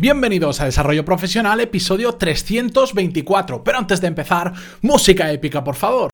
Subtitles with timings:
[0.00, 3.64] Bienvenidos a Desarrollo Profesional, episodio 324.
[3.64, 6.10] Pero antes de empezar, música épica, por favor.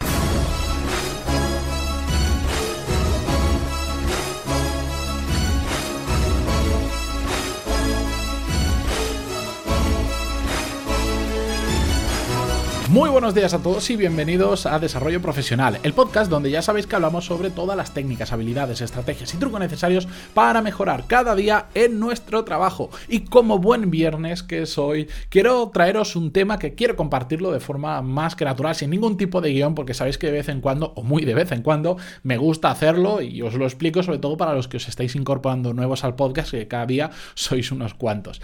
[12.91, 16.87] Muy buenos días a todos y bienvenidos a Desarrollo Profesional, el podcast donde ya sabéis
[16.87, 21.67] que hablamos sobre todas las técnicas, habilidades, estrategias y trucos necesarios para mejorar cada día
[21.75, 22.91] en nuestro trabajo.
[23.09, 28.03] Y como buen viernes que soy, quiero traeros un tema que quiero compartirlo de forma
[28.03, 30.93] más que natural, sin ningún tipo de guion, porque sabéis que de vez en cuando,
[30.95, 34.37] o muy de vez en cuando, me gusta hacerlo y os lo explico sobre todo
[34.37, 38.43] para los que os estáis incorporando nuevos al podcast, que cada día sois unos cuantos.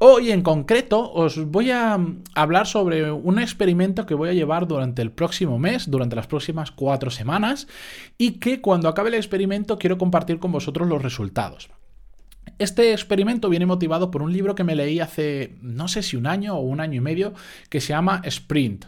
[0.00, 1.98] Hoy en concreto os voy a
[2.34, 6.70] hablar sobre un experimento que voy a llevar durante el próximo mes, durante las próximas
[6.70, 7.66] cuatro semanas,
[8.16, 11.68] y que cuando acabe el experimento quiero compartir con vosotros los resultados.
[12.60, 16.28] Este experimento viene motivado por un libro que me leí hace no sé si un
[16.28, 17.34] año o un año y medio
[17.68, 18.84] que se llama Sprint.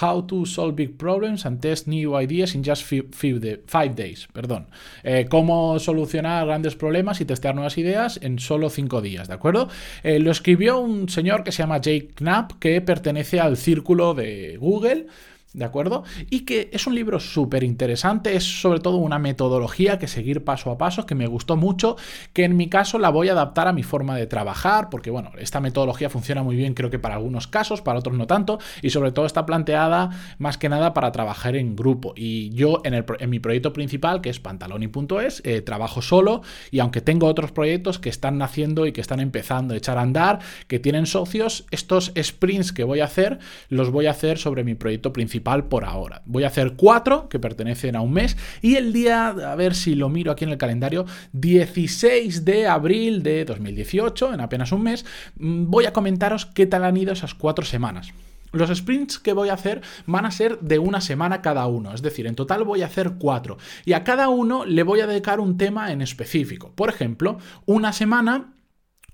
[0.00, 4.26] How to Solve Big Problems and Test New Ideas in Just Five Days.
[4.32, 4.66] Perdón.
[5.02, 9.68] Eh, cómo solucionar grandes problemas y testear nuevas ideas en solo cinco días, ¿de acuerdo?
[10.02, 14.56] Eh, lo escribió un señor que se llama Jake Knapp, que pertenece al círculo de
[14.58, 15.06] Google.
[15.54, 16.02] ¿De acuerdo?
[16.30, 20.72] Y que es un libro súper interesante, es sobre todo una metodología que seguir paso
[20.72, 21.96] a paso, que me gustó mucho,
[22.32, 25.30] que en mi caso la voy a adaptar a mi forma de trabajar, porque bueno,
[25.38, 28.90] esta metodología funciona muy bien creo que para algunos casos, para otros no tanto, y
[28.90, 32.14] sobre todo está planteada más que nada para trabajar en grupo.
[32.16, 36.80] Y yo en, el, en mi proyecto principal, que es pantaloni.es, eh, trabajo solo, y
[36.80, 40.40] aunque tengo otros proyectos que están naciendo y que están empezando a echar a andar,
[40.66, 44.74] que tienen socios, estos sprints que voy a hacer, los voy a hacer sobre mi
[44.74, 46.22] proyecto principal por ahora.
[46.24, 49.94] Voy a hacer cuatro que pertenecen a un mes y el día, a ver si
[49.94, 55.04] lo miro aquí en el calendario, 16 de abril de 2018, en apenas un mes,
[55.36, 58.12] mm, voy a comentaros qué tal han ido esas cuatro semanas.
[58.52, 62.02] Los sprints que voy a hacer van a ser de una semana cada uno, es
[62.02, 65.40] decir, en total voy a hacer cuatro y a cada uno le voy a dedicar
[65.40, 66.72] un tema en específico.
[66.74, 68.53] Por ejemplo, una semana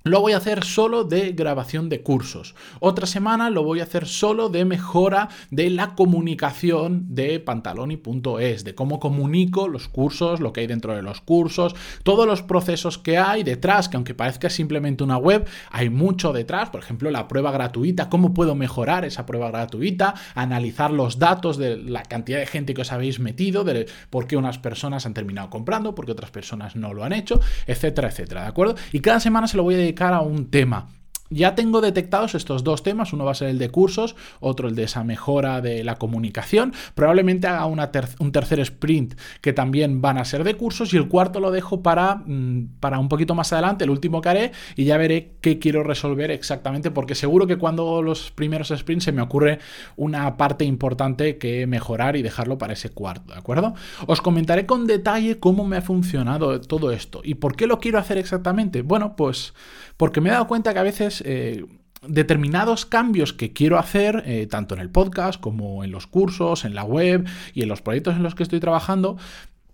[0.02, 2.54] lo voy a hacer solo de grabación de cursos.
[2.80, 8.74] Otra semana lo voy a hacer solo de mejora de la comunicación de pantaloni.es, de
[8.74, 13.18] cómo comunico los cursos, lo que hay dentro de los cursos, todos los procesos que
[13.18, 16.70] hay detrás, que aunque parezca simplemente una web, hay mucho detrás.
[16.70, 21.76] Por ejemplo, la prueba gratuita, cómo puedo mejorar esa prueba gratuita, analizar los datos de
[21.76, 25.50] la cantidad de gente que os habéis metido, de por qué unas personas han terminado
[25.50, 28.42] comprando, por qué otras personas no lo han hecho, etcétera, etcétera.
[28.42, 28.76] ¿De acuerdo?
[28.92, 30.88] Y cada semana se lo voy a dedicar a un tema.
[31.30, 34.74] Ya tengo detectados estos dos temas, uno va a ser el de cursos, otro el
[34.74, 36.72] de esa mejora de la comunicación.
[36.96, 41.38] Probablemente haga un tercer sprint que también van a ser de cursos y el cuarto
[41.38, 44.96] lo dejo para, mm, para un poquito más adelante, el último que haré, y ya
[44.96, 49.60] veré qué quiero resolver exactamente, porque seguro que cuando los primeros sprints se me ocurre
[49.96, 53.74] una parte importante que mejorar y dejarlo para ese cuarto, ¿de acuerdo?
[54.06, 57.98] Os comentaré con detalle cómo me ha funcionado todo esto y por qué lo quiero
[57.98, 58.82] hacer exactamente.
[58.82, 59.54] Bueno, pues
[59.96, 61.64] porque me he dado cuenta que a veces eh,
[62.06, 66.74] determinados cambios que quiero hacer, eh, tanto en el podcast como en los cursos, en
[66.74, 69.18] la web y en los proyectos en los que estoy trabajando,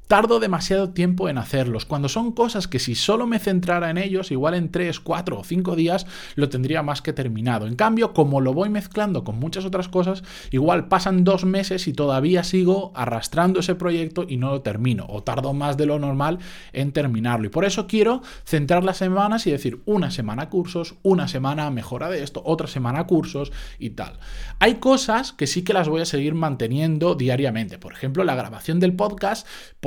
[0.06, 4.30] tardo demasiado tiempo en hacerlos, cuando son cosas que si solo me centrara en ellos,
[4.30, 6.06] igual en 3, 4 o 5 días
[6.36, 7.66] lo tendría más que terminado.
[7.66, 11.92] En cambio, como lo voy mezclando con muchas otras cosas, igual pasan dos meses y
[11.92, 16.38] todavía sigo arrastrando ese proyecto y no lo termino, o tardo más de lo normal
[16.72, 17.46] en terminarlo.
[17.46, 22.08] Y por eso quiero centrar las semanas y decir una semana cursos, una semana mejora
[22.08, 24.18] de esto, otra semana cursos y tal.
[24.60, 27.78] Hay cosas que sí que las voy a seguir manteniendo diariamente.
[27.78, 29.46] Por ejemplo, la grabación del podcast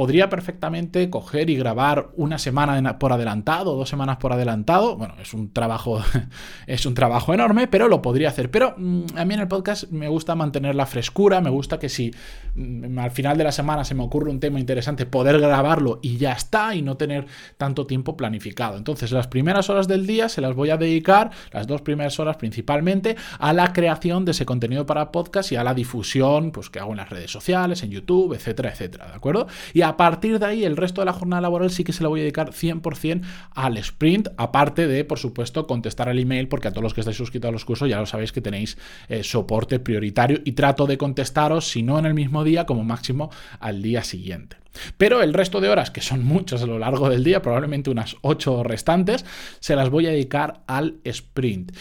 [0.10, 4.98] podría perfectamente coger y grabar una semana por adelantado, dos semanas por adelantado.
[4.98, 6.02] Bueno, es un trabajo,
[6.66, 8.50] es un trabajo enorme, pero lo podría hacer.
[8.50, 11.90] Pero mm, a mí en el podcast me gusta mantener la frescura, me gusta que
[11.90, 12.12] si
[12.56, 16.18] mm, al final de la semana se me ocurre un tema interesante, poder grabarlo y
[16.18, 17.28] ya está, y no tener
[17.58, 18.78] tanto tiempo planificado.
[18.78, 22.38] Entonces, las primeras horas del día se las voy a dedicar, las dos primeras horas
[22.38, 26.80] principalmente, a la creación de ese contenido para podcast y a la difusión, pues que
[26.80, 29.46] hago en las redes sociales, en YouTube, etcétera, etcétera, ¿de acuerdo?
[29.72, 32.08] Y a partir de ahí, el resto de la jornada laboral sí que se la
[32.08, 36.72] voy a dedicar 100% al sprint, aparte de, por supuesto, contestar al email, porque a
[36.72, 38.78] todos los que estáis suscritos a los cursos ya lo sabéis que tenéis
[39.10, 43.30] eh, soporte prioritario y trato de contestaros, si no en el mismo día, como máximo
[43.60, 44.56] al día siguiente.
[44.98, 48.16] Pero el resto de horas, que son muchas a lo largo del día, probablemente unas
[48.22, 49.26] 8 restantes,
[49.60, 51.76] se las voy a dedicar al sprint.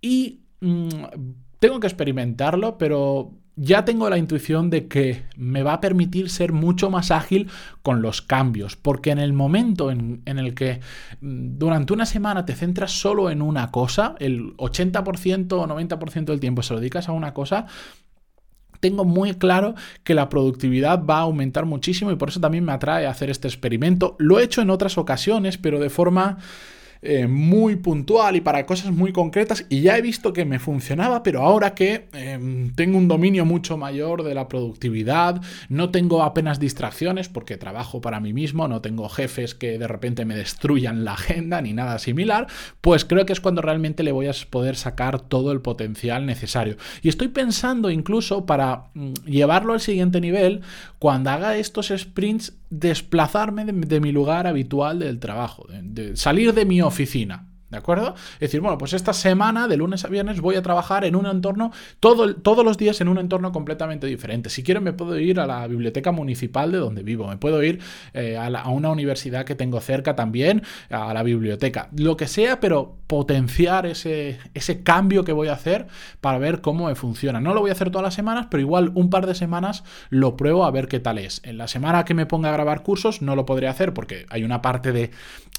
[0.00, 0.88] Y mm,
[1.58, 6.52] tengo que experimentarlo, pero ya tengo la intuición de que me va a permitir ser
[6.52, 7.48] mucho más ágil
[7.82, 10.80] con los cambios, porque en el momento en, el que
[11.20, 16.40] mm, durante una semana te centras solo en una cosa, el 80% o 90% del
[16.40, 17.66] tiempo se lo dedicas a una cosa,
[18.80, 22.72] tengo muy claro que la productividad va a aumentar muchísimo y por eso también me
[22.72, 24.14] atrae hacer este experimento.
[24.18, 26.38] Lo he hecho en otras ocasiones, pero de forma
[27.06, 31.22] eh, muy puntual y para cosas muy concretas y ya he visto que me funcionaba,
[31.22, 36.58] pero ahora que em, tengo un dominio mucho mayor de la productividad, no tengo apenas
[36.58, 41.12] distracciones porque trabajo para mí mismo, no tengo jefes que de repente me destruyan la
[41.12, 42.46] agenda ni nada similar,
[42.80, 46.76] pues creo que es cuando realmente le voy a poder sacar todo el potencial necesario.
[47.02, 50.62] Y estoy pensando incluso para mm, llevarlo al siguiente nivel,
[50.98, 56.82] cuando haga estos sprints desplazarme de, mi lugar habitual del trabajo, de salir de mi
[56.82, 57.53] oficina.
[57.74, 58.14] ¿De acuerdo?
[58.34, 61.26] Es decir, bueno, pues esta semana, de lunes a viernes, voy a trabajar en un
[61.26, 64.48] entorno, todo, todos los días en un entorno completamente diferente.
[64.48, 67.80] Si quiero, me puedo ir a la biblioteca municipal de donde vivo, me puedo ir
[68.12, 72.96] eh, a, una universidad que tengo cerca también, a la biblioteca, lo que sea, pero
[73.08, 75.88] potenciar ese, ese cambio que voy a hacer
[76.20, 77.40] para ver cómo me funciona.
[77.40, 80.36] No lo voy a hacer todas las semanas, pero igual un par de semanas lo
[80.36, 81.40] pruebo a ver qué tal es.
[81.42, 84.44] En la semana que me ponga a grabar cursos no lo podré hacer porque hay
[84.44, 85.10] una parte de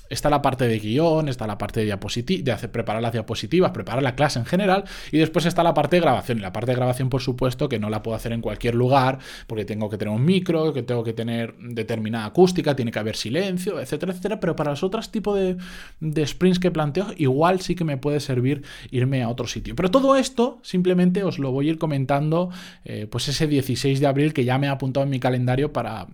[0.09, 4.03] está la parte de guion, está la parte de, de hacer, preparar las diapositivas, preparar
[4.03, 6.37] la clase en general, y después está la parte de grabación.
[6.37, 9.19] Y la parte de grabación, por supuesto, que no la puedo hacer en cualquier lugar,
[9.47, 13.15] porque tengo que tener un micro, que tengo que tener determinada acústica, tiene que haber
[13.15, 14.39] silencio, etcétera, etcétera.
[14.39, 15.57] Pero para los otros tipos de,
[15.99, 19.75] de sprints que planteo, igual sí que me puede servir irme a otro sitio.
[19.75, 22.49] Pero todo esto simplemente os lo voy a ir comentando,
[22.83, 26.07] eh, pues ese 16 de abril que ya me he apuntado en mi calendario para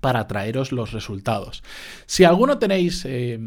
[0.00, 1.62] para traeros los resultados.
[2.06, 3.38] Si alguno tenéis eh,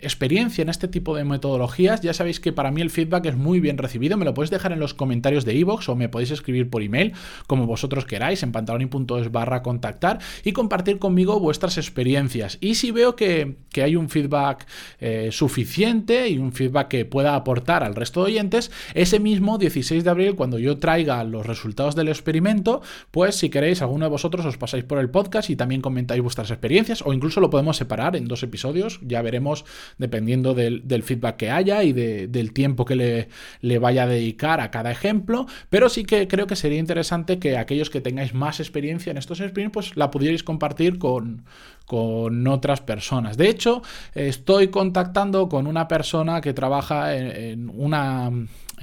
[0.00, 3.60] experiencia en este tipo de metodologías, ya sabéis que para mí el feedback es muy
[3.60, 4.16] bien recibido.
[4.16, 7.12] Me lo podéis dejar en los comentarios de iVoox o me podéis escribir por email,
[7.46, 12.58] como vosotros queráis, en pantaloni.es barra contactar y compartir conmigo vuestras experiencias.
[12.60, 14.66] Y si veo que, hay un feedback
[15.00, 20.04] eh, suficiente y un feedback que pueda aportar al resto de oyentes, ese mismo 16
[20.04, 24.46] de abril, cuando yo traiga los resultados del experimento, pues si queréis, alguno de vosotros
[24.46, 28.16] os pasáis por el podcast y también comentáis vuestras experiencias o incluso lo podemos separar
[28.16, 29.64] en dos episodios, ya veremos
[29.98, 33.28] dependiendo del, feedback que haya y del tiempo que le,
[33.60, 37.56] le, vaya a dedicar a cada ejemplo, pero sí que creo que sería interesante que
[37.56, 41.44] aquellos que tengáis más experiencia en estos sprints, pues la pudierais compartir con,
[41.86, 43.36] con otras personas.
[43.36, 43.82] De hecho,
[44.14, 48.30] estoy contactando con una persona que trabaja en, una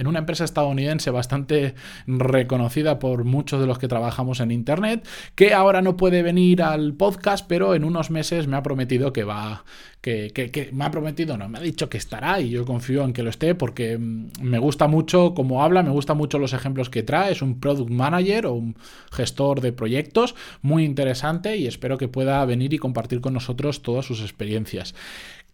[0.02, 1.74] en una empresa estadounidense bastante
[2.08, 5.06] reconocida por muchos de los que trabajamos en Internet,
[5.36, 9.22] que ahora no puede venir al podcast, pero en unos meses me ha prometido que
[9.22, 9.64] va,
[10.00, 13.22] que, me ha prometido, no, me ha dicho que estará y yo confío en que
[13.22, 17.04] lo esté porque mm, me gusta mucho cómo habla, me gustan mucho los ejemplos que
[17.04, 18.76] trae, es un product manager o un
[19.12, 24.04] gestor de proyectos muy interesante y espero que pueda venir y compartir con nosotros todas
[24.04, 24.96] sus experiencias.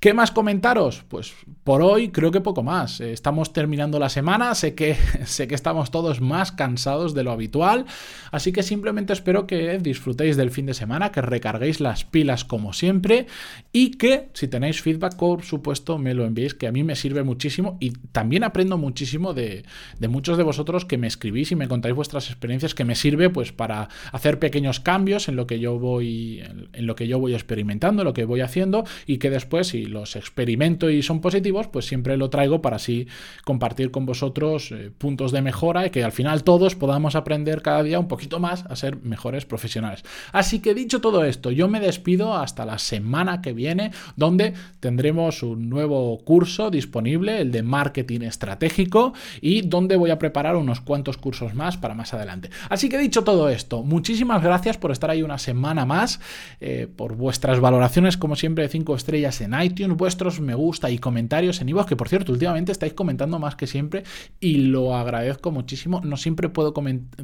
[0.00, 1.02] ¿Qué más comentaros?
[1.08, 1.34] Pues
[1.64, 3.00] por hoy creo que poco más.
[3.00, 7.32] Eh, estamos terminando la semana, sé que, sé que estamos todos más cansados de lo
[7.32, 7.84] habitual,
[8.30, 12.72] así que simplemente espero que disfrutéis del fin de semana, que recarguéis las pilas como
[12.72, 13.26] siempre
[13.72, 17.24] y que si tenéis feedback, por supuesto, me lo enviéis, que a mí me sirve
[17.24, 19.64] muchísimo y también aprendo muchísimo de,
[20.08, 23.50] muchos de vosotros que me escribís y me contáis vuestras experiencias, que me sirve pues
[23.50, 26.40] para hacer pequeños cambios en lo que yo voy,
[26.72, 29.87] en, lo que yo voy experimentando, en lo que voy haciendo y que después, si
[29.88, 33.08] los experimento y son positivos, pues siempre lo traigo para así
[33.44, 37.82] compartir con vosotros eh, puntos de mejora y que al final todos podamos aprender cada
[37.82, 40.04] día un poquito más a ser mejores profesionales.
[40.32, 45.42] Así que dicho todo esto, yo me despido hasta la semana que viene, donde tendremos
[45.42, 51.16] un nuevo curso disponible, el de marketing estratégico, y donde voy a preparar unos cuantos
[51.16, 52.50] cursos más para más adelante.
[52.68, 56.20] Así que dicho todo esto, muchísimas gracias por estar ahí una semana más,
[56.60, 60.98] eh, por vuestras valoraciones, como siempre, de 5 estrellas en iTunes vuestros me gusta y
[60.98, 64.04] comentarios en iVoox, que por cierto, últimamente estáis comentando más que siempre
[64.40, 66.00] y lo agradezco muchísimo.
[66.02, 66.74] No siempre puedo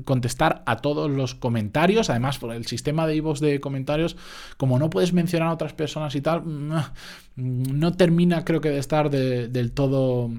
[0.05, 4.17] contestar a todos los comentarios, además por el sistema de iVoox de comentarios,
[4.57, 6.75] como no puedes mencionar a otras personas y tal, mm,
[7.37, 10.31] no termina creo que de estar del todo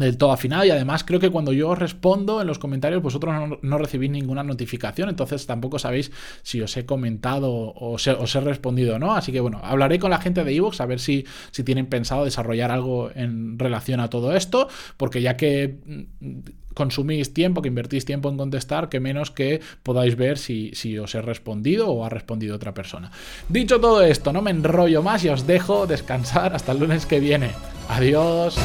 [0.00, 3.34] del todo afinado y además creo que cuando yo os respondo en los comentarios vosotros
[3.62, 6.10] no, recibís ninguna notificación entonces tampoco sabéis
[6.42, 10.10] si os he comentado o os he, respondido o no así que bueno hablaré con
[10.10, 14.08] la gente de Evox a ver si, si tienen pensado desarrollar algo en relación a
[14.08, 16.38] todo esto porque ya que mm,
[16.78, 21.12] consumís tiempo, que invertís tiempo en contestar, que menos que podáis ver si, si, os
[21.16, 23.10] he respondido o ha respondido otra persona.
[23.48, 27.18] Dicho todo esto, no me enrollo más y os dejo descansar hasta el lunes que
[27.18, 27.50] viene.
[27.88, 28.56] Adiós.